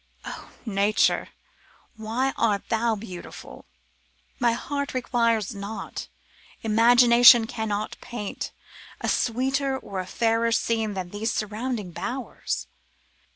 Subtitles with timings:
[0.25, 1.29] 'O Nature!
[1.95, 3.65] why art thou beautiful?
[4.39, 6.07] My heart requires not,
[6.63, 8.51] imagination cannot paint,
[8.99, 12.65] a sweeter or a fairer scene than these surrounding bowers.